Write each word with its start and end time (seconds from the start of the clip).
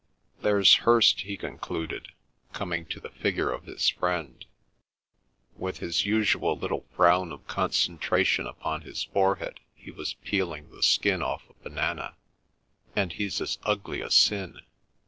"There's 0.41 0.77
Hirst," 0.77 1.21
he 1.25 1.37
concluded, 1.37 2.07
coming 2.53 2.87
to 2.87 2.99
the 2.99 3.11
figure 3.11 3.51
of 3.51 3.65
his 3.65 3.87
friend; 3.87 4.43
with 5.55 5.77
his 5.77 6.07
usual 6.07 6.57
little 6.57 6.87
frown 6.95 7.31
of 7.31 7.45
concentration 7.45 8.47
upon 8.47 8.81
his 8.81 9.03
forehead 9.03 9.59
he 9.75 9.91
was 9.91 10.15
peeling 10.15 10.71
the 10.71 10.81
skin 10.81 11.21
off 11.21 11.43
a 11.51 11.53
banana. 11.61 12.15
"And 12.95 13.13
he's 13.13 13.39
as 13.41 13.59
ugly 13.61 14.01
as 14.01 14.15
sin." 14.15 14.61